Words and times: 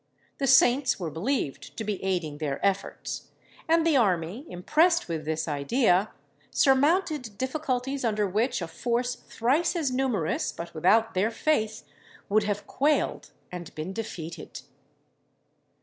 The 0.39 0.47
saints 0.47 0.99
were 0.99 1.11
believed 1.11 1.77
to 1.77 1.83
be 1.83 2.03
aiding 2.03 2.39
their 2.39 2.59
efforts, 2.65 3.27
and 3.67 3.85
the 3.85 3.97
army, 3.97 4.47
impressed 4.49 5.07
with 5.07 5.25
this 5.25 5.47
idea, 5.47 6.09
surmounted 6.49 7.37
difficulties 7.37 8.03
under 8.03 8.25
which 8.27 8.63
a 8.63 8.67
force 8.67 9.13
thrice 9.13 9.75
as 9.75 9.91
numerous, 9.91 10.51
but 10.51 10.73
without 10.73 11.13
their 11.13 11.29
faith, 11.29 11.83
would 12.29 12.45
have 12.45 12.65
quailed 12.65 13.29
and 13.51 13.75
been 13.75 13.93
defeated. 13.93 14.61